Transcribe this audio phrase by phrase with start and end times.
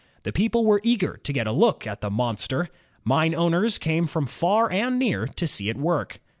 [0.23, 2.69] The people were eager to get a look at the monster.
[3.03, 6.19] Mine owners came from far and near to see it work.